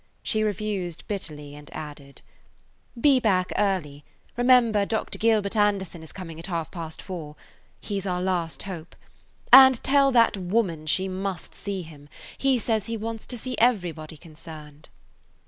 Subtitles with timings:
[0.23, 2.23] She refused bitterly and added:
[2.99, 4.03] "Be back early.
[4.35, 5.19] Remember Dr.
[5.19, 7.35] Gilbert Anderson is coming at half past four.
[7.81, 8.95] He 's our last hope.
[9.53, 12.09] And tell that woman she must see him.
[12.35, 14.89] He says he wants to see everybody concerned."